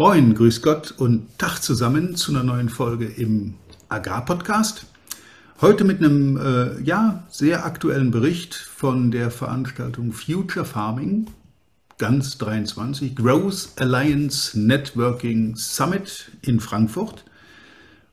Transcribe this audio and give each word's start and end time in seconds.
Moin, 0.00 0.34
grüß 0.34 0.62
Gott 0.62 0.94
und 0.96 1.26
Tag 1.36 1.58
zusammen 1.58 2.16
zu 2.16 2.32
einer 2.32 2.42
neuen 2.42 2.70
Folge 2.70 3.04
im 3.04 3.56
Agrarpodcast. 3.90 4.86
Heute 5.60 5.84
mit 5.84 5.98
einem 5.98 6.38
äh, 6.38 6.80
ja, 6.80 7.24
sehr 7.28 7.66
aktuellen 7.66 8.10
Bericht 8.10 8.54
von 8.54 9.10
der 9.10 9.30
Veranstaltung 9.30 10.12
Future 10.12 10.64
Farming 10.64 11.26
ganz 11.98 12.38
23 12.38 13.14
Growth 13.14 13.72
Alliance 13.76 14.58
Networking 14.58 15.54
Summit 15.56 16.30
in 16.40 16.60
Frankfurt, 16.60 17.26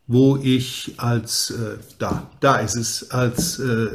wo 0.08 0.36
ich 0.36 0.96
als 0.98 1.52
äh, 1.52 1.78
da 2.00 2.30
da 2.42 2.58
ist 2.58 2.76
es 2.76 3.12
als 3.12 3.60
äh, 3.60 3.92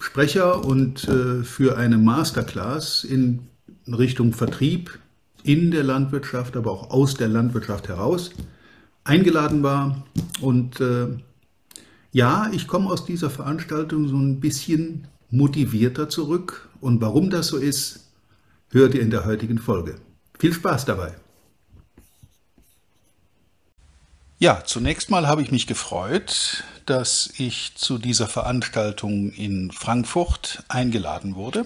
Sprecher 0.00 0.66
und 0.66 1.08
äh, 1.08 1.44
für 1.44 1.78
eine 1.78 1.96
Masterclass 1.96 3.04
in 3.04 3.48
Richtung 3.86 4.34
Vertrieb 4.34 4.98
in 5.44 5.70
der 5.70 5.84
Landwirtschaft, 5.84 6.56
aber 6.56 6.70
auch 6.70 6.90
aus 6.90 7.14
der 7.14 7.28
Landwirtschaft 7.28 7.88
heraus 7.88 8.30
eingeladen 9.04 9.62
war. 9.62 10.04
Und 10.40 10.80
äh, 10.80 11.08
ja, 12.12 12.50
ich 12.52 12.66
komme 12.66 12.90
aus 12.90 13.04
dieser 13.04 13.30
Veranstaltung 13.30 14.08
so 14.08 14.16
ein 14.16 14.40
bisschen 14.40 15.06
motivierter 15.30 16.08
zurück. 16.08 16.68
Und 16.80 17.00
warum 17.00 17.30
das 17.30 17.48
so 17.48 17.56
ist, 17.56 18.10
hört 18.70 18.94
ihr 18.94 19.02
in 19.02 19.10
der 19.10 19.24
heutigen 19.24 19.58
Folge. 19.58 19.96
Viel 20.38 20.52
Spaß 20.52 20.84
dabei! 20.84 21.14
Ja, 24.38 24.64
zunächst 24.64 25.08
mal 25.08 25.28
habe 25.28 25.40
ich 25.40 25.52
mich 25.52 25.68
gefreut, 25.68 26.64
dass 26.84 27.32
ich 27.38 27.76
zu 27.76 27.96
dieser 27.96 28.26
Veranstaltung 28.26 29.30
in 29.30 29.70
Frankfurt 29.70 30.64
eingeladen 30.66 31.36
wurde. 31.36 31.64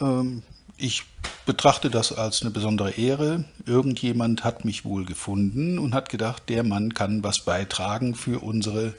Ähm, 0.00 0.42
ich 0.76 1.04
betrachte 1.46 1.90
das 1.90 2.12
als 2.12 2.42
eine 2.42 2.50
besondere 2.50 2.92
Ehre. 2.92 3.44
Irgendjemand 3.66 4.44
hat 4.44 4.64
mich 4.64 4.84
wohl 4.84 5.04
gefunden 5.04 5.78
und 5.78 5.94
hat 5.94 6.08
gedacht, 6.08 6.48
der 6.48 6.64
Mann 6.64 6.94
kann 6.94 7.22
was 7.22 7.40
beitragen 7.40 8.14
für 8.14 8.42
unsere 8.42 8.94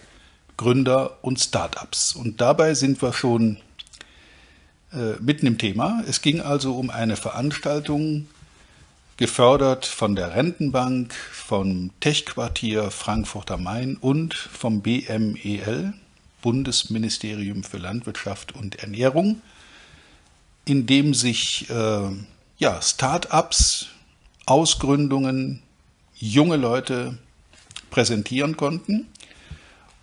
Gründer 0.57 1.17
und 1.21 1.39
Startups. 1.39 2.15
Und 2.15 2.39
dabei 2.39 2.75
sind 2.75 3.01
wir 3.01 3.13
schon 3.13 3.57
äh, 4.93 5.19
mitten 5.19 5.47
im 5.47 5.57
Thema. 5.57 6.03
Es 6.07 6.21
ging 6.21 6.39
also 6.39 6.75
um 6.75 6.89
eine 6.89 7.17
Veranstaltung, 7.17 8.27
gefördert 9.17 9.85
von 9.85 10.15
der 10.15 10.35
Rentenbank, 10.35 11.13
vom 11.13 11.91
Tech-Quartier 12.01 12.91
Frankfurt 12.91 13.49
am 13.49 13.63
Main 13.63 13.95
und 13.95 14.33
vom 14.33 14.81
BMEL, 14.81 15.93
Bundesministerium 16.41 17.63
für 17.63 17.77
Landwirtschaft 17.77 18.53
und 18.53 18.79
Ernährung 18.79 19.41
in 20.65 20.85
dem 20.85 21.13
sich 21.13 21.69
äh, 21.69 22.09
ja, 22.57 22.81
Start-ups, 22.81 23.87
Ausgründungen, 24.45 25.61
junge 26.15 26.57
Leute 26.57 27.17
präsentieren 27.89 28.57
konnten 28.57 29.07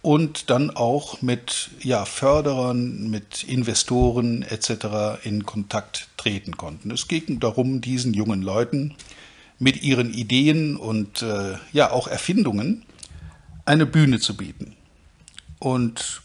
und 0.02 0.50
dann 0.50 0.70
auch 0.70 1.22
mit 1.22 1.70
ja, 1.80 2.04
Förderern, 2.04 3.08
mit 3.08 3.44
Investoren 3.44 4.42
etc. 4.42 5.24
in 5.24 5.46
Kontakt 5.46 6.08
treten 6.16 6.56
konnten. 6.56 6.90
Es 6.90 7.08
ging 7.08 7.40
darum, 7.40 7.80
diesen 7.80 8.12
jungen 8.12 8.42
Leuten 8.42 8.94
mit 9.58 9.82
ihren 9.82 10.12
Ideen 10.12 10.76
und 10.76 11.22
äh, 11.22 11.54
ja 11.72 11.92
auch 11.92 12.08
Erfindungen 12.08 12.84
eine 13.64 13.86
Bühne 13.86 14.18
zu 14.18 14.36
bieten. 14.36 14.76
Und 15.60 16.22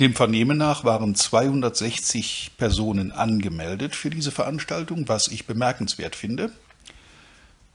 dem 0.00 0.14
Vernehmen 0.14 0.56
nach 0.56 0.84
waren 0.84 1.14
260 1.14 2.52
Personen 2.56 3.10
angemeldet 3.10 3.96
für 3.96 4.10
diese 4.10 4.30
Veranstaltung, 4.30 5.08
was 5.08 5.28
ich 5.28 5.46
bemerkenswert 5.46 6.14
finde. 6.14 6.52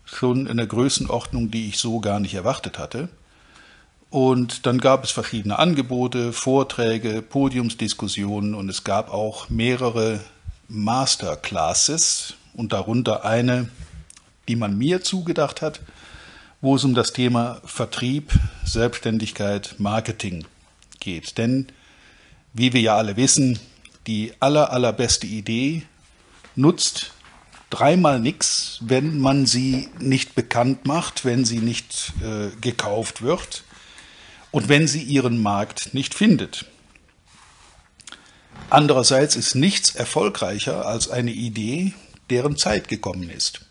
Schon 0.05 0.47
in 0.47 0.57
der 0.57 0.67
Größenordnung, 0.67 1.51
die 1.51 1.67
ich 1.67 1.79
so 1.79 1.99
gar 1.99 2.19
nicht 2.19 2.33
erwartet 2.33 2.79
hatte. 2.79 3.09
Und 4.09 4.65
dann 4.65 4.77
gab 4.77 5.03
es 5.03 5.11
verschiedene 5.11 5.57
Angebote, 5.57 6.33
Vorträge, 6.33 7.21
Podiumsdiskussionen 7.21 8.53
und 8.53 8.69
es 8.69 8.83
gab 8.83 9.11
auch 9.11 9.49
mehrere 9.49 10.19
Masterclasses 10.67 12.35
und 12.53 12.73
darunter 12.73 13.25
eine, 13.25 13.69
die 14.47 14.55
man 14.55 14.77
mir 14.77 15.01
zugedacht 15.01 15.61
hat, 15.61 15.81
wo 16.61 16.75
es 16.75 16.83
um 16.83 16.93
das 16.93 17.11
Thema 17.11 17.59
Vertrieb, 17.65 18.31
Selbstständigkeit, 18.63 19.75
Marketing 19.79 20.45
geht. 20.99 21.37
Denn 21.37 21.67
wie 22.53 22.73
wir 22.73 22.81
ja 22.81 22.97
alle 22.97 23.17
wissen, 23.17 23.59
die 24.07 24.33
aller, 24.39 24.71
allerbeste 24.71 25.27
Idee 25.27 25.83
nutzt 26.55 27.13
dreimal 27.69 28.19
nichts, 28.19 28.77
wenn 28.81 29.19
man 29.19 29.47
sie 29.47 29.89
nicht 29.99 30.35
bekannt 30.35 30.85
macht, 30.85 31.25
wenn 31.25 31.43
sie 31.43 31.57
nicht 31.57 32.13
äh, 32.21 32.55
gekauft 32.61 33.23
wird 33.23 33.63
und 34.51 34.69
wenn 34.69 34.87
sie 34.87 35.01
ihren 35.01 35.41
Markt 35.41 35.93
nicht 35.95 36.13
findet. 36.13 36.65
Andererseits 38.69 39.35
ist 39.35 39.55
nichts 39.55 39.95
erfolgreicher 39.95 40.85
als 40.85 41.09
eine 41.09 41.31
Idee, 41.31 41.93
deren 42.29 42.57
Zeit 42.57 42.87
gekommen 42.87 43.29
ist. 43.29 43.65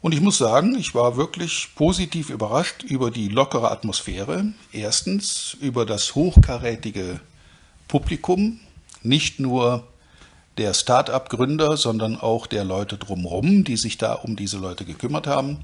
Und 0.00 0.12
ich 0.12 0.20
muss 0.20 0.38
sagen, 0.38 0.76
ich 0.76 0.94
war 0.94 1.16
wirklich 1.16 1.68
positiv 1.74 2.30
überrascht 2.30 2.82
über 2.82 3.10
die 3.10 3.28
lockere 3.28 3.70
Atmosphäre. 3.70 4.52
Erstens 4.72 5.56
über 5.60 5.86
das 5.86 6.14
hochkarätige 6.14 7.20
Publikum, 7.88 8.60
nicht 9.02 9.40
nur 9.40 9.86
der 10.58 10.74
Start-up-Gründer, 10.74 11.76
sondern 11.76 12.18
auch 12.18 12.46
der 12.46 12.64
Leute 12.64 12.96
drumherum, 12.96 13.64
die 13.64 13.76
sich 13.76 13.98
da 13.98 14.14
um 14.14 14.36
diese 14.36 14.58
Leute 14.58 14.84
gekümmert 14.84 15.26
haben. 15.26 15.58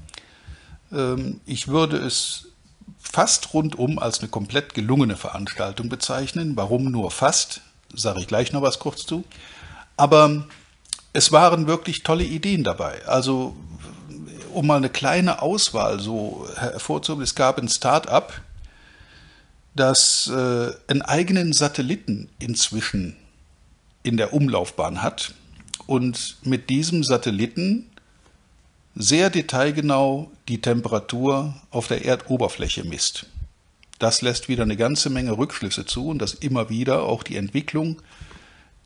Ähm, 0.91 1.41
ich 1.45 1.67
würde 1.67 1.97
es 1.97 2.47
fast 2.99 3.53
rundum 3.53 3.99
als 3.99 4.19
eine 4.19 4.29
komplett 4.29 4.73
gelungene 4.73 5.17
Veranstaltung 5.17 5.89
bezeichnen. 5.89 6.55
Warum 6.55 6.85
nur 6.85 7.11
fast? 7.11 7.61
Sage 7.93 8.19
ich 8.19 8.27
gleich 8.27 8.53
noch 8.53 8.61
was 8.61 8.79
kurz 8.79 9.05
zu. 9.05 9.23
Aber 9.97 10.45
es 11.11 11.31
waren 11.31 11.67
wirklich 11.67 12.03
tolle 12.03 12.23
Ideen 12.23 12.63
dabei. 12.63 13.05
Also 13.05 13.55
um 14.53 14.67
mal 14.67 14.77
eine 14.77 14.89
kleine 14.89 15.41
Auswahl 15.41 15.99
so 15.99 16.47
hervorzuheben, 16.55 17.23
es 17.23 17.35
gab 17.35 17.57
ein 17.57 17.69
Start-up, 17.69 18.41
das 19.75 20.31
äh, 20.33 20.71
einen 20.87 21.01
eigenen 21.01 21.53
Satelliten 21.53 22.29
inzwischen 22.39 23.15
in 24.03 24.17
der 24.17 24.33
Umlaufbahn 24.33 25.01
hat 25.01 25.33
und 25.87 26.37
mit 26.43 26.69
diesem 26.69 27.03
Satelliten 27.03 27.89
sehr 28.95 29.29
detailgenau 29.29 30.31
die 30.47 30.61
Temperatur 30.61 31.55
auf 31.71 31.87
der 31.87 32.05
Erdoberfläche 32.05 32.83
misst. 32.83 33.25
Das 33.97 34.21
lässt 34.21 34.49
wieder 34.49 34.63
eine 34.63 34.77
ganze 34.77 35.09
Menge 35.09 35.37
Rückschlüsse 35.37 35.85
zu 35.85 36.09
und 36.09 36.19
das 36.19 36.33
immer 36.33 36.69
wieder 36.69 37.03
auch 37.03 37.23
die 37.23 37.37
Entwicklung 37.37 38.01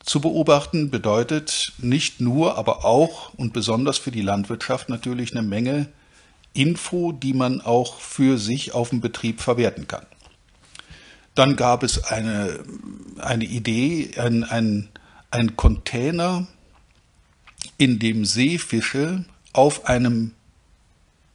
zu 0.04 0.20
beobachten 0.20 0.90
bedeutet 0.90 1.72
nicht 1.78 2.20
nur, 2.20 2.56
aber 2.56 2.84
auch 2.84 3.34
und 3.34 3.52
besonders 3.52 3.98
für 3.98 4.10
die 4.10 4.22
Landwirtschaft 4.22 4.88
natürlich 4.88 5.32
eine 5.32 5.46
Menge 5.46 5.88
Info, 6.54 7.12
die 7.12 7.34
man 7.34 7.60
auch 7.60 8.00
für 8.00 8.38
sich 8.38 8.72
auf 8.72 8.90
dem 8.90 9.00
Betrieb 9.00 9.40
verwerten 9.40 9.86
kann. 9.86 10.06
Dann 11.38 11.54
gab 11.54 11.84
es 11.84 12.02
eine, 12.02 12.58
eine 13.18 13.44
Idee, 13.44 14.10
ein, 14.16 14.42
ein, 14.42 14.88
ein 15.30 15.54
Container, 15.54 16.48
in 17.76 18.00
dem 18.00 18.24
Seefische 18.24 19.24
auf 19.52 19.86
einem 19.86 20.32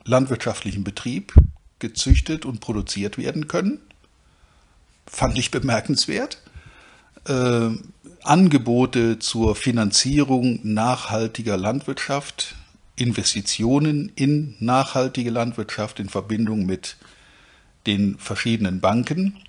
landwirtschaftlichen 0.03 0.84
Betrieb 0.84 1.34
gezüchtet 1.80 2.44
und 2.44 2.59
produziert 2.59 3.18
werden 3.18 3.47
können. 3.47 3.80
Fand 5.08 5.38
ich 5.38 5.52
bemerkenswert. 5.52 6.41
Äh, 7.25 7.70
Angebote 8.24 9.20
zur 9.20 9.56
Finanzierung 9.56 10.59
nachhaltiger 10.64 11.56
Landwirtschaft, 11.56 12.56
Investitionen 12.97 14.11
in 14.16 14.58
nachhaltige 14.59 15.29
Landwirtschaft 15.29 16.02
in 16.02 16.09
Verbindung 16.09 16.66
mit 16.66 16.97
den 17.88 18.17
verschiedenen 18.17 18.82
Banken 18.82 19.40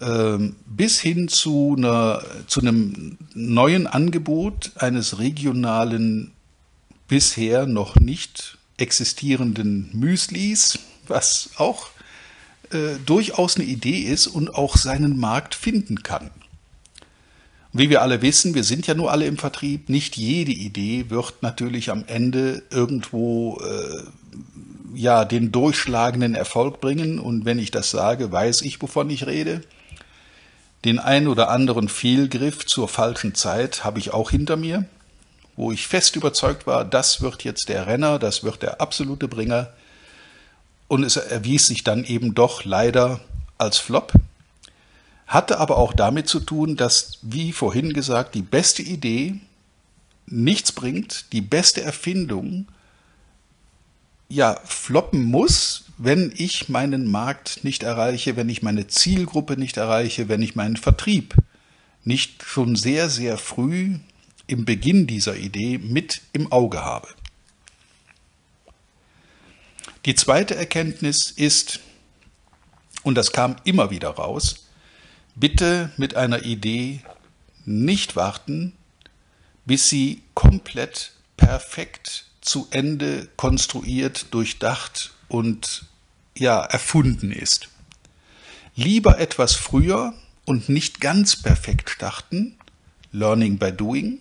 bis 0.00 1.00
hin 1.00 1.26
zu, 1.28 1.74
einer, 1.76 2.22
zu 2.46 2.60
einem 2.60 3.18
neuen 3.34 3.86
Angebot 3.88 4.70
eines 4.76 5.18
regionalen, 5.18 6.32
bisher 7.08 7.66
noch 7.66 7.96
nicht 7.96 8.58
existierenden 8.76 9.90
Müslis, 9.92 10.78
was 11.08 11.50
auch 11.56 11.88
äh, 12.70 12.96
durchaus 13.06 13.56
eine 13.56 13.64
Idee 13.64 14.02
ist 14.02 14.26
und 14.26 14.54
auch 14.54 14.76
seinen 14.76 15.18
Markt 15.18 15.54
finden 15.54 16.02
kann. 16.02 16.30
Wie 17.72 17.90
wir 17.90 18.02
alle 18.02 18.22
wissen, 18.22 18.54
wir 18.54 18.64
sind 18.64 18.86
ja 18.86 18.94
nur 18.94 19.10
alle 19.10 19.26
im 19.26 19.36
Vertrieb, 19.36 19.88
nicht 19.88 20.16
jede 20.16 20.52
Idee 20.52 21.06
wird 21.08 21.42
natürlich 21.42 21.90
am 21.90 22.04
Ende 22.06 22.62
irgendwo 22.70 23.60
äh, 23.60 24.02
ja 24.94 25.24
den 25.24 25.52
durchschlagenden 25.52 26.34
Erfolg 26.34 26.80
bringen 26.80 27.18
und 27.18 27.44
wenn 27.44 27.58
ich 27.58 27.70
das 27.70 27.90
sage, 27.90 28.32
weiß 28.32 28.62
ich, 28.62 28.80
wovon 28.80 29.10
ich 29.10 29.26
rede. 29.26 29.62
Den 30.84 30.98
ein 30.98 31.26
oder 31.26 31.50
anderen 31.50 31.88
Fehlgriff 31.88 32.64
zur 32.66 32.88
falschen 32.88 33.34
Zeit 33.34 33.84
habe 33.84 33.98
ich 33.98 34.12
auch 34.12 34.30
hinter 34.30 34.56
mir. 34.56 34.84
wo 35.56 35.72
ich 35.72 35.88
fest 35.88 36.14
überzeugt 36.14 36.68
war, 36.68 36.84
das 36.84 37.20
wird 37.20 37.42
jetzt 37.42 37.68
der 37.68 37.88
Renner, 37.88 38.20
das 38.20 38.44
wird 38.44 38.62
der 38.62 38.80
absolute 38.80 39.26
Bringer. 39.26 39.72
Und 40.86 41.02
es 41.02 41.16
erwies 41.16 41.66
sich 41.66 41.82
dann 41.82 42.04
eben 42.04 42.36
doch 42.36 42.64
leider 42.64 43.18
als 43.58 43.76
Flop. 43.76 44.12
Hatte 45.26 45.58
aber 45.58 45.76
auch 45.76 45.92
damit 45.92 46.28
zu 46.28 46.38
tun, 46.38 46.76
dass, 46.76 47.18
wie 47.22 47.52
vorhin 47.52 47.92
gesagt, 47.92 48.36
die 48.36 48.42
beste 48.42 48.82
Idee 48.82 49.34
nichts 50.26 50.70
bringt, 50.70 51.32
die 51.32 51.40
beste 51.40 51.82
Erfindung 51.82 52.68
ja 54.28 54.60
floppen 54.64 55.24
muss, 55.24 55.84
wenn 55.96 56.32
ich 56.36 56.68
meinen 56.68 57.10
Markt 57.10 57.64
nicht 57.64 57.82
erreiche, 57.82 58.36
wenn 58.36 58.48
ich 58.48 58.62
meine 58.62 58.86
Zielgruppe 58.86 59.56
nicht 59.56 59.76
erreiche, 59.76 60.28
wenn 60.28 60.42
ich 60.42 60.54
meinen 60.54 60.76
Vertrieb 60.76 61.34
nicht 62.04 62.44
schon 62.44 62.76
sehr, 62.76 63.10
sehr 63.10 63.36
früh 63.38 63.98
im 64.46 64.64
Beginn 64.64 65.06
dieser 65.06 65.36
Idee 65.36 65.78
mit 65.78 66.22
im 66.32 66.50
Auge 66.52 66.84
habe. 66.84 67.08
Die 70.06 70.14
zweite 70.14 70.54
Erkenntnis 70.54 71.30
ist, 71.30 71.80
und 73.02 73.16
das 73.16 73.32
kam 73.32 73.56
immer 73.64 73.90
wieder 73.90 74.10
raus, 74.10 74.66
bitte 75.34 75.92
mit 75.96 76.14
einer 76.14 76.44
Idee 76.44 77.00
nicht 77.66 78.16
warten, 78.16 78.72
bis 79.66 79.90
sie 79.90 80.22
komplett 80.34 81.12
perfekt 81.36 82.27
zu 82.40 82.68
Ende 82.70 83.28
konstruiert, 83.36 84.26
durchdacht 84.32 85.12
und 85.28 85.86
ja, 86.36 86.60
erfunden 86.62 87.32
ist. 87.32 87.68
Lieber 88.74 89.18
etwas 89.18 89.54
früher 89.54 90.14
und 90.44 90.68
nicht 90.68 91.00
ganz 91.00 91.36
perfekt 91.36 91.90
starten, 91.90 92.56
Learning 93.12 93.58
by 93.58 93.72
Doing, 93.72 94.18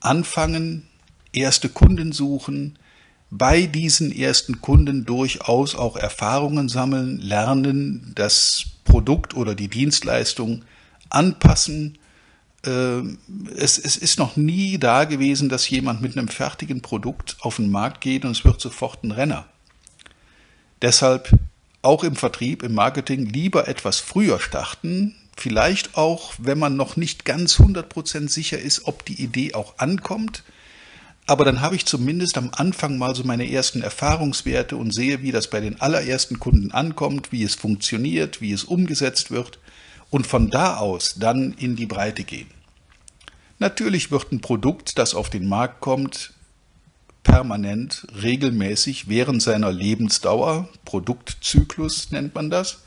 anfangen, 0.00 0.86
erste 1.32 1.68
Kunden 1.68 2.12
suchen, 2.12 2.78
bei 3.30 3.66
diesen 3.66 4.12
ersten 4.12 4.60
Kunden 4.60 5.04
durchaus 5.04 5.74
auch 5.74 5.96
Erfahrungen 5.96 6.68
sammeln, 6.68 7.18
lernen, 7.18 8.12
das 8.14 8.64
Produkt 8.84 9.34
oder 9.34 9.54
die 9.54 9.68
Dienstleistung 9.68 10.64
anpassen. 11.10 11.98
Ähm, 12.66 13.18
es, 13.56 13.78
es 13.78 13.96
ist 13.96 14.18
noch 14.18 14.36
nie 14.36 14.78
da 14.78 15.04
gewesen, 15.04 15.48
dass 15.48 15.68
jemand 15.68 16.00
mit 16.00 16.16
einem 16.16 16.28
fertigen 16.28 16.80
Produkt 16.80 17.36
auf 17.40 17.56
den 17.56 17.70
Markt 17.70 18.00
geht 18.00 18.24
und 18.24 18.30
es 18.30 18.44
wird 18.44 18.60
sofort 18.60 19.04
ein 19.04 19.10
Renner. 19.10 19.46
Deshalb 20.82 21.30
auch 21.82 22.04
im 22.04 22.16
Vertrieb, 22.16 22.62
im 22.62 22.74
Marketing 22.74 23.26
lieber 23.26 23.68
etwas 23.68 24.00
früher 24.00 24.40
starten, 24.40 25.14
vielleicht 25.36 25.96
auch, 25.96 26.34
wenn 26.38 26.58
man 26.58 26.76
noch 26.76 26.96
nicht 26.96 27.24
ganz 27.24 27.58
100% 27.58 28.28
sicher 28.28 28.58
ist, 28.58 28.86
ob 28.86 29.04
die 29.04 29.22
Idee 29.22 29.54
auch 29.54 29.78
ankommt. 29.78 30.44
Aber 31.26 31.44
dann 31.44 31.60
habe 31.60 31.76
ich 31.76 31.86
zumindest 31.86 32.36
am 32.36 32.50
Anfang 32.52 32.98
mal 32.98 33.14
so 33.14 33.24
meine 33.24 33.50
ersten 33.50 33.82
Erfahrungswerte 33.82 34.76
und 34.76 34.94
sehe, 34.94 35.22
wie 35.22 35.32
das 35.32 35.48
bei 35.48 35.60
den 35.60 35.80
allerersten 35.80 36.38
Kunden 36.38 36.70
ankommt, 36.70 37.32
wie 37.32 37.42
es 37.42 37.54
funktioniert, 37.54 38.40
wie 38.40 38.52
es 38.52 38.64
umgesetzt 38.64 39.30
wird 39.30 39.58
und 40.10 40.26
von 40.26 40.50
da 40.50 40.76
aus 40.76 41.14
dann 41.18 41.54
in 41.54 41.76
die 41.76 41.86
Breite 41.86 42.24
gehen. 42.24 42.53
Natürlich 43.58 44.10
wird 44.10 44.32
ein 44.32 44.40
Produkt, 44.40 44.98
das 44.98 45.14
auf 45.14 45.30
den 45.30 45.46
Markt 45.46 45.80
kommt, 45.80 46.32
permanent, 47.22 48.06
regelmäßig 48.20 49.08
während 49.08 49.42
seiner 49.42 49.72
Lebensdauer, 49.72 50.68
Produktzyklus 50.84 52.10
nennt 52.10 52.34
man 52.34 52.50
das, 52.50 52.82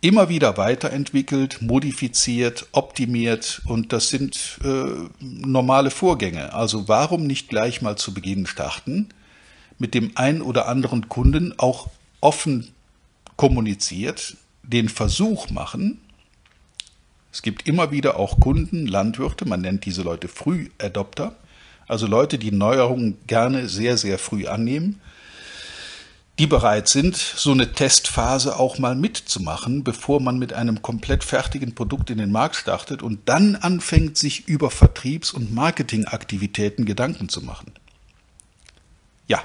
immer 0.00 0.28
wieder 0.28 0.56
weiterentwickelt, 0.56 1.60
modifiziert, 1.60 2.66
optimiert 2.72 3.60
und 3.66 3.92
das 3.92 4.08
sind 4.08 4.58
äh, 4.64 5.08
normale 5.20 5.90
Vorgänge. 5.90 6.54
Also 6.54 6.88
warum 6.88 7.26
nicht 7.26 7.48
gleich 7.48 7.82
mal 7.82 7.96
zu 7.96 8.14
Beginn 8.14 8.46
starten, 8.46 9.08
mit 9.78 9.94
dem 9.94 10.12
einen 10.14 10.42
oder 10.42 10.68
anderen 10.68 11.08
Kunden 11.08 11.54
auch 11.58 11.88
offen 12.20 12.68
kommuniziert, 13.36 14.36
den 14.62 14.88
Versuch 14.88 15.50
machen. 15.50 16.00
Es 17.32 17.42
gibt 17.42 17.68
immer 17.68 17.90
wieder 17.90 18.18
auch 18.18 18.40
Kunden, 18.40 18.86
Landwirte, 18.86 19.46
man 19.46 19.60
nennt 19.60 19.84
diese 19.84 20.02
Leute 20.02 20.28
Frühadopter, 20.28 21.36
also 21.86 22.06
Leute, 22.06 22.38
die 22.38 22.52
Neuerungen 22.52 23.18
gerne 23.26 23.68
sehr, 23.68 23.96
sehr 23.96 24.18
früh 24.18 24.46
annehmen, 24.46 25.00
die 26.38 26.46
bereit 26.46 26.88
sind, 26.88 27.16
so 27.16 27.52
eine 27.52 27.72
Testphase 27.72 28.58
auch 28.58 28.78
mal 28.78 28.94
mitzumachen, 28.94 29.84
bevor 29.84 30.20
man 30.20 30.38
mit 30.38 30.52
einem 30.52 30.82
komplett 30.82 31.22
fertigen 31.22 31.74
Produkt 31.74 32.08
in 32.08 32.18
den 32.18 32.32
Markt 32.32 32.56
startet 32.56 33.02
und 33.02 33.28
dann 33.28 33.56
anfängt, 33.56 34.16
sich 34.16 34.48
über 34.48 34.70
Vertriebs- 34.70 35.32
und 35.32 35.52
Marketingaktivitäten 35.52 36.86
Gedanken 36.86 37.28
zu 37.28 37.42
machen. 37.42 37.72
Ja, 39.28 39.42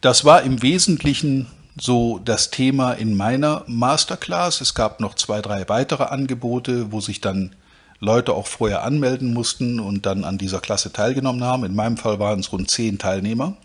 das 0.00 0.24
war 0.24 0.42
im 0.42 0.62
Wesentlichen 0.62 1.48
so 1.80 2.20
das 2.24 2.50
Thema 2.50 2.92
in 2.92 3.16
meiner 3.16 3.64
Masterclass. 3.66 4.60
Es 4.60 4.74
gab 4.74 5.00
noch 5.00 5.14
zwei, 5.14 5.40
drei 5.40 5.68
weitere 5.68 6.04
Angebote, 6.04 6.92
wo 6.92 7.00
sich 7.00 7.20
dann 7.20 7.54
Leute 8.00 8.34
auch 8.34 8.46
vorher 8.46 8.84
anmelden 8.84 9.32
mussten 9.32 9.80
und 9.80 10.06
dann 10.06 10.24
an 10.24 10.38
dieser 10.38 10.60
Klasse 10.60 10.92
teilgenommen 10.92 11.42
haben. 11.42 11.64
In 11.64 11.74
meinem 11.74 11.96
Fall 11.96 12.18
waren 12.18 12.40
es 12.40 12.52
rund 12.52 12.70
zehn 12.70 12.98
Teilnehmer, 12.98 13.56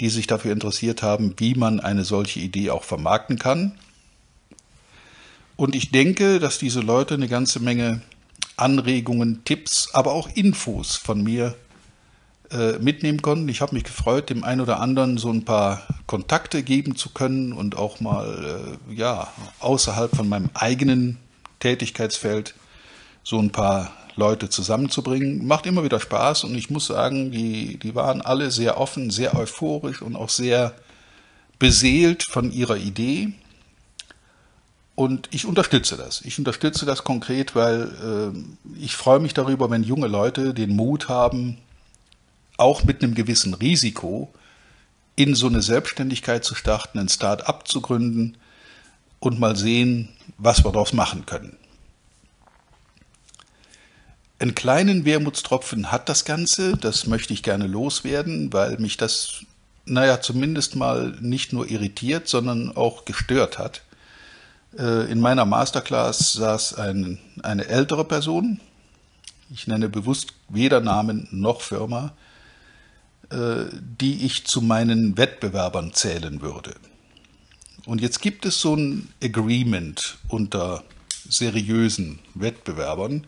die 0.00 0.08
sich 0.08 0.26
dafür 0.26 0.52
interessiert 0.52 1.02
haben, 1.02 1.34
wie 1.38 1.54
man 1.54 1.80
eine 1.80 2.04
solche 2.04 2.40
Idee 2.40 2.70
auch 2.70 2.84
vermarkten 2.84 3.38
kann. 3.38 3.78
Und 5.56 5.76
ich 5.76 5.92
denke, 5.92 6.40
dass 6.40 6.58
diese 6.58 6.80
Leute 6.80 7.14
eine 7.14 7.28
ganze 7.28 7.60
Menge 7.60 8.02
Anregungen, 8.56 9.44
Tipps, 9.44 9.90
aber 9.92 10.12
auch 10.12 10.28
Infos 10.34 10.96
von 10.96 11.22
mir 11.22 11.54
äh, 12.52 12.78
mitnehmen 12.78 13.22
konnten. 13.22 13.48
Ich 13.48 13.60
habe 13.60 13.74
mich 13.74 13.84
gefreut, 13.84 14.30
dem 14.30 14.44
einen 14.44 14.60
oder 14.60 14.80
anderen 14.80 15.18
so 15.18 15.30
ein 15.30 15.44
paar 15.44 15.82
Kontakte 16.06 16.62
geben 16.62 16.96
zu 16.96 17.10
können 17.10 17.52
und 17.52 17.76
auch 17.76 18.00
mal 18.00 18.78
äh, 18.90 18.94
ja 18.94 19.28
außerhalb 19.60 20.14
von 20.14 20.28
meinem 20.28 20.50
eigenen 20.54 21.18
Tätigkeitsfeld 21.60 22.54
so 23.22 23.38
ein 23.38 23.50
paar 23.50 23.92
Leute 24.16 24.48
zusammenzubringen. 24.48 25.46
Macht 25.46 25.66
immer 25.66 25.84
wieder 25.84 26.00
Spaß 26.00 26.44
und 26.44 26.54
ich 26.54 26.70
muss 26.70 26.86
sagen, 26.86 27.30
die, 27.30 27.78
die 27.78 27.94
waren 27.94 28.20
alle 28.20 28.50
sehr 28.50 28.78
offen, 28.78 29.10
sehr 29.10 29.36
euphorisch 29.36 30.02
und 30.02 30.16
auch 30.16 30.28
sehr 30.28 30.74
beseelt 31.58 32.24
von 32.24 32.52
ihrer 32.52 32.76
Idee. 32.76 33.32
Und 34.94 35.28
ich 35.32 35.46
unterstütze 35.46 35.96
das. 35.96 36.20
Ich 36.22 36.38
unterstütze 36.38 36.84
das 36.84 37.02
konkret, 37.04 37.54
weil 37.54 38.34
äh, 38.34 38.78
ich 38.78 38.94
freue 38.94 39.20
mich 39.20 39.32
darüber, 39.32 39.70
wenn 39.70 39.82
junge 39.82 40.06
Leute 40.06 40.52
den 40.52 40.76
Mut 40.76 41.08
haben, 41.08 41.56
auch 42.56 42.84
mit 42.84 43.02
einem 43.02 43.14
gewissen 43.14 43.54
Risiko 43.54 44.32
in 45.16 45.34
so 45.34 45.46
eine 45.46 45.62
Selbstständigkeit 45.62 46.44
zu 46.44 46.54
starten, 46.54 46.98
ein 46.98 47.08
Start-up 47.08 47.68
zu 47.68 47.80
gründen 47.80 48.36
und 49.20 49.38
mal 49.38 49.56
sehen, 49.56 50.08
was 50.38 50.64
wir 50.64 50.72
daraus 50.72 50.92
machen 50.92 51.26
können. 51.26 51.56
Einen 54.38 54.54
kleinen 54.56 55.04
Wermutstropfen 55.04 55.92
hat 55.92 56.08
das 56.08 56.24
Ganze, 56.24 56.76
das 56.76 57.06
möchte 57.06 57.32
ich 57.32 57.44
gerne 57.44 57.68
loswerden, 57.68 58.52
weil 58.52 58.76
mich 58.78 58.96
das, 58.96 59.44
naja, 59.84 60.20
zumindest 60.20 60.74
mal 60.74 61.16
nicht 61.20 61.52
nur 61.52 61.70
irritiert, 61.70 62.26
sondern 62.26 62.76
auch 62.76 63.04
gestört 63.04 63.58
hat. 63.58 63.82
Äh, 64.76 65.10
in 65.12 65.20
meiner 65.20 65.44
Masterclass 65.44 66.32
saß 66.32 66.74
ein, 66.74 67.18
eine 67.44 67.66
ältere 67.66 68.04
Person, 68.04 68.60
ich 69.54 69.68
nenne 69.68 69.88
bewusst 69.88 70.32
weder 70.48 70.80
Namen 70.80 71.28
noch 71.30 71.60
Firma, 71.60 72.12
die 73.32 74.26
ich 74.26 74.44
zu 74.44 74.60
meinen 74.60 75.16
Wettbewerbern 75.16 75.94
zählen 75.94 76.42
würde. 76.42 76.74
Und 77.84 78.00
jetzt 78.00 78.20
gibt 78.20 78.46
es 78.46 78.60
so 78.60 78.74
ein 78.76 79.12
Agreement 79.22 80.18
unter 80.28 80.84
seriösen 81.28 82.20
Wettbewerbern, 82.34 83.26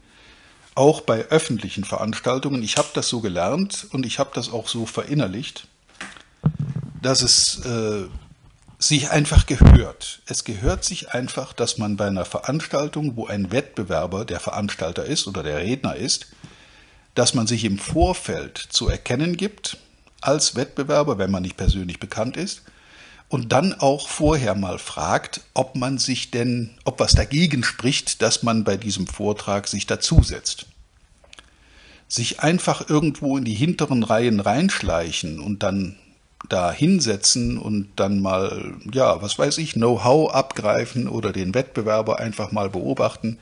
auch 0.75 1.01
bei 1.01 1.27
öffentlichen 1.27 1.85
Veranstaltungen, 1.85 2.63
ich 2.63 2.77
habe 2.77 2.89
das 2.95 3.09
so 3.09 3.21
gelernt 3.21 3.87
und 3.93 4.05
ich 4.05 4.19
habe 4.19 4.31
das 4.35 4.51
auch 4.51 4.69
so 4.69 4.87
verinnerlicht, 4.87 5.69
dass 7.01 7.23
es 7.23 7.65
äh, 7.65 8.07
sich 8.79 9.11
einfach 9.11 9.47
gehört. 9.47 10.21
Es 10.27 10.45
gehört 10.45 10.85
sich 10.85 11.11
einfach, 11.11 11.53
dass 11.53 11.79
man 11.79 11.97
bei 11.97 12.09
einer 12.09 12.25
Veranstaltung, 12.25 13.17
wo 13.17 13.27
ein 13.27 13.53
Wettbewerber 13.53 14.25
der 14.25 14.41
Veranstalter 14.41 15.05
ist 15.05 15.27
oder 15.29 15.43
der 15.43 15.59
Redner 15.59 15.95
ist, 15.95 16.27
dass 17.15 17.35
man 17.35 17.47
sich 17.47 17.65
im 17.65 17.79
Vorfeld 17.79 18.59
zu 18.59 18.89
erkennen 18.89 19.37
gibt 19.37 19.79
als 20.26 20.57
Wettbewerber, 20.57 21.19
wenn 21.19 21.31
man 21.31 21.43
nicht 21.43 21.57
persönlich 21.57 22.00
bekannt 22.00 22.37
ist, 22.37 22.62
und 23.28 23.52
dann 23.52 23.73
auch 23.73 24.09
vorher 24.09 24.54
mal 24.54 24.78
fragt, 24.78 25.40
ob 25.54 25.75
man 25.76 25.99
sich 25.99 26.31
denn, 26.31 26.71
ob 26.85 27.00
was 27.00 27.14
dagegen 27.14 27.64
spricht, 27.64 28.23
dass 28.23 28.43
man 28.43 28.64
bei 28.64 28.76
diesem 28.76 29.07
Vortrag 29.07 29.66
sich 29.66 29.87
dazusetzt. 29.87 30.66
Sich 32.07 32.40
einfach 32.40 32.88
irgendwo 32.88 33.37
in 33.37 33.45
die 33.45 33.54
hinteren 33.54 34.02
Reihen 34.02 34.40
reinschleichen 34.40 35.40
und 35.40 35.62
dann 35.62 35.97
da 36.49 36.71
hinsetzen 36.71 37.59
und 37.59 37.88
dann 37.97 38.21
mal, 38.21 38.75
ja, 38.93 39.21
was 39.23 39.38
weiß 39.38 39.59
ich, 39.59 39.73
Know-how 39.73 40.33
abgreifen 40.33 41.09
oder 41.09 41.33
den 41.33 41.54
Wettbewerber 41.54 42.21
einfach 42.21 42.52
mal 42.52 42.69
beobachten. 42.69 43.38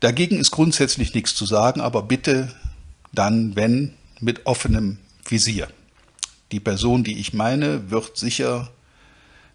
Dagegen 0.00 0.38
ist 0.38 0.50
grundsätzlich 0.50 1.14
nichts 1.14 1.34
zu 1.34 1.46
sagen, 1.46 1.80
aber 1.80 2.02
bitte 2.02 2.54
dann, 3.12 3.56
wenn 3.56 3.94
mit 4.20 4.46
offenem 4.46 4.98
Visier. 5.26 5.68
Die 6.52 6.60
Person, 6.60 7.02
die 7.02 7.18
ich 7.18 7.32
meine, 7.32 7.90
wird 7.90 8.16
sicher 8.16 8.70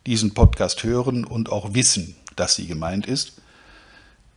diesen 0.08 0.34
Podcast 0.34 0.84
hören 0.84 1.24
und 1.24 1.52
auch 1.52 1.74
wissen, 1.74 2.16
dass 2.36 2.56
sie 2.56 2.66
gemeint 2.66 3.06
ist. 3.06 3.34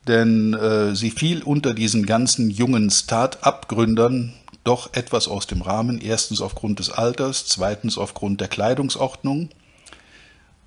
Denn 0.07 0.55
äh, 0.55 0.95
sie 0.95 1.11
fiel 1.11 1.43
unter 1.43 1.75
diesen 1.75 2.07
ganzen 2.07 2.50
jungen 2.50 2.90
Start-up-Gründern 2.90 4.35
doch 4.64 4.93
etwas 4.93 5.26
aus 5.26 5.47
dem 5.47 5.62
Rahmen. 5.62 6.00
Erstens 6.00 6.40
aufgrund 6.40 6.79
des 6.79 6.90
Alters, 6.90 7.47
zweitens 7.47 7.97
aufgrund 7.97 8.40
der 8.40 8.49
Kleidungsordnung. 8.49 9.49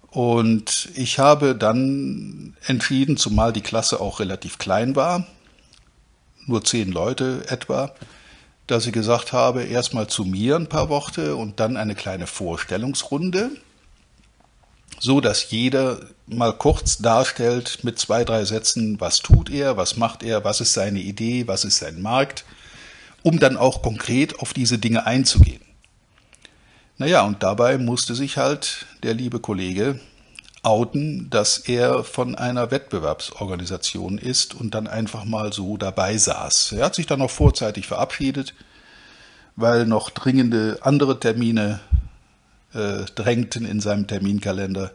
Und 0.10 0.90
ich 0.96 1.20
habe 1.20 1.56
dann 1.56 2.56
entschieden, 2.66 3.18
zumal 3.18 3.54
die 3.54 3.62
Klasse 3.62 4.00
auch 4.00 4.20
relativ 4.20 4.58
klein 4.58 4.96
war, 4.96 5.26
nur 6.46 6.64
zehn 6.64 6.92
Leute 6.92 7.46
etwa, 7.50 7.94
dass 8.68 8.86
ich 8.86 8.94
gesagt 8.94 9.34
habe, 9.34 9.64
erstmal 9.64 10.08
zu 10.08 10.24
mir 10.24 10.56
ein 10.56 10.70
paar 10.70 10.90
Worte 10.90 11.36
und 11.36 11.60
dann 11.60 11.78
eine 11.78 11.96
kleine 11.96 12.28
Vorstellungsrunde, 12.28 13.52
so 15.00 15.20
dass 15.20 15.52
jeder 15.52 16.00
mal 16.28 16.54
kurz 16.54 16.98
darstellt 17.00 17.84
mit 17.84 18.00
zwei, 18.00 18.24
drei 18.24 18.46
Sätzen, 18.46 19.02
was 19.02 19.18
tut 19.18 19.50
er, 19.50 19.76
was 19.76 19.98
macht 19.98 20.24
er, 20.24 20.44
was 20.44 20.62
ist 20.62 20.74
seine 20.74 21.00
Idee, 21.00 21.48
was 21.48 21.66
ist 21.66 21.78
sein 21.78 22.02
Markt, 22.02 22.46
um 23.22 23.40
dann 23.40 23.58
auch 23.58 23.82
konkret 23.82 24.40
auf 24.40 24.54
diese 24.54 24.78
Dinge 24.78 25.06
einzugehen. 25.06 25.62
Naja, 26.98 27.24
und 27.24 27.44
dabei 27.44 27.78
musste 27.78 28.16
sich 28.16 28.38
halt 28.38 28.86
der 29.02 29.14
liebe 29.14 29.40
Kollege 29.40 30.00
outen, 30.64 31.30
dass 31.30 31.58
er 31.58 32.04
von 32.06 32.36
einer 32.36 32.72
Wettbewerbsorganisation 32.72 34.18
ist 34.18 34.56
und 34.56 34.74
dann 34.74 34.88
einfach 34.88 35.26
mal 35.26 35.52
so 35.52 35.78
dabei 35.78 36.18
saß. 36.18 36.72
Er 36.72 36.86
hat 36.86 36.96
sich 36.96 37.06
dann 37.06 37.20
noch 37.20 37.30
vorzeitig 37.30 37.86
verabschiedet, 37.86 38.56
weil 39.58 39.86
noch 39.86 40.10
dringende 40.10 40.80
andere 40.82 41.20
Termine 41.20 41.82
äh, 42.74 43.04
drängten 43.16 43.66
in 43.66 43.82
seinem 43.82 44.08
Terminkalender. 44.08 44.92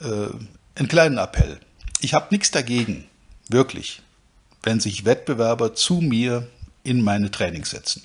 Äh, 0.00 0.28
einen 0.74 0.88
kleinen 0.88 1.18
Appell. 1.18 1.60
Ich 2.00 2.14
habe 2.14 2.28
nichts 2.30 2.50
dagegen, 2.50 3.04
wirklich, 3.50 4.00
wenn 4.62 4.80
sich 4.80 5.04
Wettbewerber 5.04 5.74
zu 5.74 6.00
mir 6.00 6.48
in 6.82 7.02
meine 7.02 7.30
Trainings 7.30 7.70
setzen. 7.70 8.02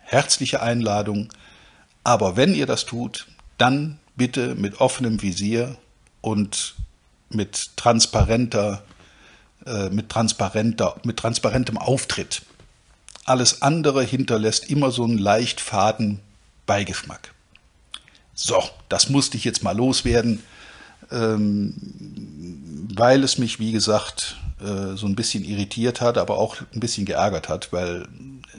Herzliche 0.00 0.62
Einladung, 0.62 1.32
aber 2.04 2.36
wenn 2.36 2.54
ihr 2.54 2.66
das 2.66 2.86
tut, 2.86 3.26
dann 3.58 3.98
bitte 4.14 4.54
mit 4.54 4.80
offenem 4.80 5.20
Visier 5.20 5.76
und 6.26 6.74
mit 7.30 7.76
transparenter, 7.76 8.82
äh, 9.64 9.90
mit 9.90 10.08
transparenter, 10.08 10.96
mit 11.04 11.18
transparentem 11.18 11.78
Auftritt. 11.78 12.42
Alles 13.24 13.62
andere 13.62 14.02
hinterlässt 14.02 14.68
immer 14.68 14.90
so 14.90 15.04
einen 15.04 15.18
leicht 15.18 15.60
faden 15.60 16.18
Beigeschmack. 16.66 17.32
So, 18.34 18.60
das 18.88 19.08
musste 19.08 19.36
ich 19.36 19.44
jetzt 19.44 19.62
mal 19.62 19.76
loswerden, 19.76 20.42
ähm, 21.12 21.74
weil 22.92 23.22
es 23.22 23.38
mich, 23.38 23.60
wie 23.60 23.70
gesagt, 23.70 24.36
äh, 24.60 24.96
so 24.96 25.06
ein 25.06 25.14
bisschen 25.14 25.44
irritiert 25.44 26.00
hat, 26.00 26.18
aber 26.18 26.38
auch 26.38 26.56
ein 26.74 26.80
bisschen 26.80 27.06
geärgert 27.06 27.48
hat, 27.48 27.72
weil 27.72 28.08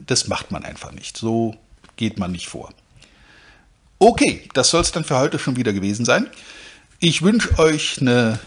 das 0.06 0.30
macht 0.30 0.52
man 0.52 0.64
einfach 0.64 0.94
nicht. 0.94 1.18
So 1.18 1.54
geht 1.98 2.18
man 2.18 2.32
nicht 2.32 2.48
vor. 2.48 2.70
Okay, 4.00 4.48
das 4.54 4.70
soll 4.70 4.82
es 4.82 4.94
dann 4.94 5.04
für 5.04 5.18
heute 5.18 5.38
schon 5.38 5.58
wieder 5.58 5.74
gewesen 5.74 6.06
sein. 6.06 6.30
Ich 7.00 7.22
wünsche 7.22 7.60
euch 7.60 8.02
eine 8.02 8.40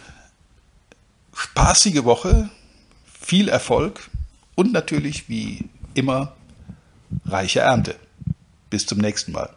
spaßige 1.32 2.02
Woche, 2.02 2.50
viel 3.04 3.48
Erfolg 3.48 4.10
und 4.56 4.72
natürlich 4.72 5.28
wie 5.28 5.66
immer 5.94 6.32
reiche 7.26 7.60
Ernte. 7.60 7.94
Bis 8.68 8.86
zum 8.86 8.98
nächsten 8.98 9.30
Mal. 9.32 9.50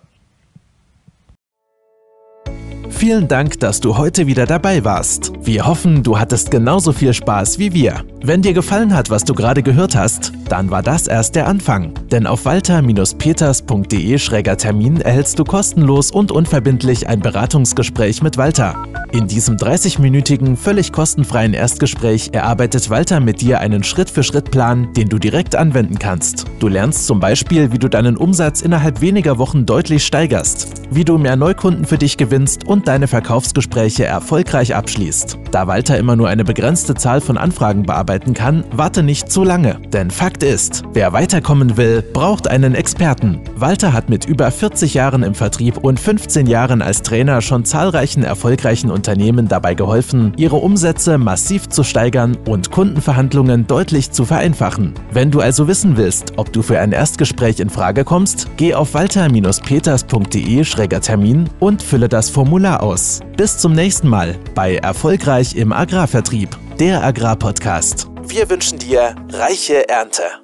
Vielen 2.89 3.27
Dank, 3.27 3.59
dass 3.59 3.79
du 3.79 3.97
heute 3.97 4.27
wieder 4.27 4.45
dabei 4.45 4.83
warst. 4.83 5.31
Wir 5.41 5.65
hoffen, 5.65 6.03
du 6.03 6.19
hattest 6.19 6.51
genauso 6.51 6.93
viel 6.93 7.15
Spaß 7.15 7.57
wie 7.57 7.73
wir. 7.73 8.05
Wenn 8.25 8.41
dir 8.41 8.53
gefallen 8.53 8.95
hat, 8.95 9.09
was 9.09 9.25
du 9.25 9.33
gerade 9.33 9.63
gehört 9.63 9.97
hast, 9.97 10.31
dann 10.47 10.71
war 10.71 10.81
das 10.81 11.07
erst 11.07 11.35
der 11.35 11.45
Anfang. 11.45 11.91
Denn 12.09 12.25
auf 12.25 12.45
walter-peters.de-termin 12.45 15.01
erhältst 15.01 15.39
du 15.39 15.43
kostenlos 15.43 16.09
und 16.09 16.31
unverbindlich 16.31 17.09
ein 17.09 17.19
Beratungsgespräch 17.19 18.21
mit 18.21 18.37
Walter. 18.37 18.81
In 19.11 19.27
diesem 19.27 19.57
30-minütigen, 19.57 20.55
völlig 20.55 20.93
kostenfreien 20.93 21.53
Erstgespräch 21.53 22.29
erarbeitet 22.31 22.89
Walter 22.89 23.19
mit 23.19 23.41
dir 23.41 23.59
einen 23.59 23.83
Schritt-für-Schritt-Plan, 23.83 24.93
den 24.93 25.09
du 25.09 25.19
direkt 25.19 25.55
anwenden 25.55 25.99
kannst. 25.99 26.45
Du 26.59 26.67
lernst 26.67 27.05
zum 27.05 27.19
Beispiel, 27.19 27.71
wie 27.73 27.77
du 27.77 27.89
deinen 27.89 28.17
Umsatz 28.17 28.61
innerhalb 28.61 29.01
weniger 29.01 29.37
Wochen 29.37 29.67
deutlich 29.67 30.03
steigerst, 30.05 30.69
wie 30.89 31.05
du 31.05 31.17
mehr 31.17 31.35
Neukunden 31.35 31.85
für 31.85 31.97
dich 31.97 32.17
gewinnst 32.17 32.65
und 32.65 32.87
deine 32.87 33.07
Verkaufsgespräche 33.07 34.05
erfolgreich 34.05 34.73
abschließt. 34.73 35.37
Da 35.51 35.67
Walter 35.67 35.99
immer 35.99 36.15
nur 36.15 36.29
eine 36.29 36.43
begrenzte 36.43 36.95
Zahl 36.95 37.21
von 37.21 37.37
Anfragen 37.37 37.83
bearbeiten 38.13 38.33
kann, 38.33 38.63
warte 38.71 39.03
nicht 39.03 39.31
zu 39.31 39.43
lange. 39.43 39.79
Denn 39.91 40.09
Fakt 40.11 40.43
ist, 40.43 40.83
wer 40.93 41.11
weiterkommen 41.13 41.77
will, 41.77 42.01
braucht 42.01 42.47
einen 42.47 42.73
Experten. 42.75 43.39
Walter 43.55 43.93
hat 43.93 44.09
mit 44.09 44.25
über 44.25 44.51
40 44.51 44.93
Jahren 44.93 45.23
im 45.23 45.33
Vertrieb 45.33 45.77
und 45.77 45.97
15 45.99 46.45
Jahren 46.47 46.83
als 46.83 47.01
Trainer 47.01 47.41
schon 47.41 47.65
zahlreichen 47.65 48.23
erfolgreichen 48.23 48.91
Unternehmen 48.91 49.47
dabei 49.47 49.73
geholfen, 49.73 50.33
ihre 50.37 50.57
Umsätze 50.57 51.17
massiv 51.17 51.69
zu 51.69 51.83
steigern 51.83 52.37
und 52.47 52.69
Kundenverhandlungen 52.71 53.65
deutlich 53.67 54.11
zu 54.11 54.25
vereinfachen. 54.25 54.93
Wenn 55.11 55.31
du 55.31 55.39
also 55.39 55.67
wissen 55.67 55.97
willst, 55.97 56.33
ob 56.37 56.53
du 56.53 56.61
für 56.61 56.79
ein 56.79 56.91
Erstgespräch 56.91 57.59
in 57.59 57.69
Frage 57.69 58.03
kommst, 58.03 58.47
geh 58.57 58.75
auf 58.75 58.93
walter-peters.de-termin 58.93 61.49
und 61.59 61.81
fülle 61.81 62.09
das 62.09 62.29
Formular 62.29 62.83
aus. 62.83 63.21
Bis 63.37 63.57
zum 63.57 63.73
nächsten 63.73 64.07
Mal 64.07 64.35
bei 64.53 64.75
Erfolgreich 64.75 65.55
im 65.55 65.73
Agrarvertrieb, 65.73 66.55
der 66.79 67.03
Agrarpodcast. 67.03 68.07
Wir 68.23 68.49
wünschen 68.49 68.79
dir 68.79 69.15
reiche 69.29 69.87
Ernte. 69.87 70.42